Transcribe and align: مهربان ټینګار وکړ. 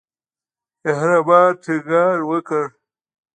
مهربان 0.83 1.49
ټینګار 1.63 2.17
وکړ. 2.29 2.63